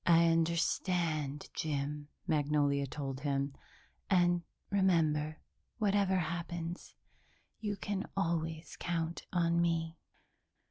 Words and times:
"I 0.07 0.29
understand, 0.29 1.51
Jim," 1.53 2.07
Magnolia 2.25 2.87
told 2.87 3.19
him, 3.19 3.53
"and, 4.09 4.41
remember, 4.71 5.37
whatever 5.77 6.15
happens, 6.15 6.95
you 7.59 7.75
can 7.77 8.07
always 8.17 8.75
count 8.79 9.27
on 9.31 9.61
me." 9.61 9.99